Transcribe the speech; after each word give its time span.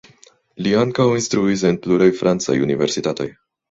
Li 0.67 0.71
ankaŭ 0.85 1.05
instruis 1.21 1.67
en 1.73 1.81
pluraj 1.87 2.11
francaj 2.25 2.61
universitatoj. 2.69 3.35